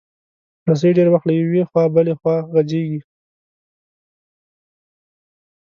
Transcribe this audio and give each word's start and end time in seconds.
رسۍ 0.69 0.91
ډېر 0.97 1.07
وخت 1.11 1.25
له 1.27 1.33
یوې 1.41 1.61
خوا 1.69 1.83
بله 1.95 2.13
خوا 2.19 2.37
غځېږي. 2.53 2.99